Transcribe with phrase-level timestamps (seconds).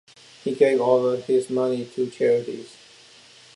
[0.43, 2.75] He gave all of his money to charities.